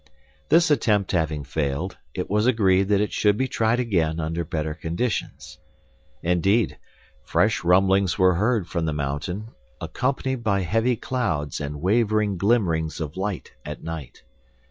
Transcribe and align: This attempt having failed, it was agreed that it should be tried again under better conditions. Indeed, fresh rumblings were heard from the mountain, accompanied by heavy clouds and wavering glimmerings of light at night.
This 0.49 0.71
attempt 0.71 1.11
having 1.11 1.43
failed, 1.43 1.99
it 2.15 2.27
was 2.27 2.47
agreed 2.47 2.87
that 2.87 3.01
it 3.01 3.13
should 3.13 3.37
be 3.37 3.47
tried 3.47 3.79
again 3.79 4.19
under 4.19 4.43
better 4.43 4.73
conditions. 4.73 5.59
Indeed, 6.23 6.79
fresh 7.23 7.63
rumblings 7.63 8.17
were 8.17 8.33
heard 8.33 8.67
from 8.67 8.85
the 8.85 8.93
mountain, 8.93 9.49
accompanied 9.79 10.43
by 10.43 10.61
heavy 10.61 10.95
clouds 10.95 11.61
and 11.61 11.81
wavering 11.81 12.39
glimmerings 12.39 12.99
of 12.99 13.15
light 13.15 13.51
at 13.63 13.83
night. 13.83 14.23